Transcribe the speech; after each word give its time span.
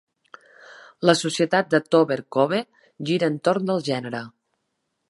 La 1.09 1.15
societat 1.19 1.69
de 1.75 1.81
Tober 1.95 2.19
Cove 2.37 2.63
gira 3.11 3.31
entorn 3.35 3.71
del 3.73 3.87
gènere. 3.93 4.25